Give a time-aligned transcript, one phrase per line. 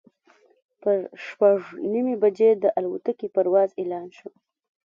[0.81, 1.59] پر شپږ
[1.91, 4.29] نیمې بجې د الوتکې پرواز اعلان شو.